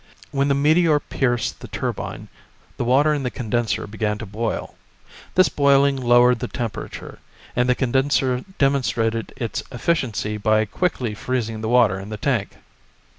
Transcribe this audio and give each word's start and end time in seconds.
When 0.31 0.47
the 0.47 0.55
meteor 0.55 0.99
pierced 0.99 1.59
the 1.59 1.67
turbine, 1.67 2.27
the 2.77 2.83
water 2.83 3.13
in 3.13 3.21
the 3.21 3.29
condenser 3.29 3.85
began 3.85 4.17
to 4.17 4.25
boil. 4.25 4.73
This 5.35 5.47
boiling 5.47 5.95
lowered 5.95 6.39
the 6.39 6.47
temperature, 6.47 7.19
and 7.55 7.69
the 7.69 7.75
condenser 7.75 8.43
demonstrated 8.57 9.31
its 9.37 9.61
efficiency 9.71 10.37
by 10.37 10.65
quickly 10.65 11.13
freezing 11.13 11.61
the 11.61 11.69
water 11.69 11.99
in 11.99 12.09
the 12.09 12.17
tank. 12.17 12.53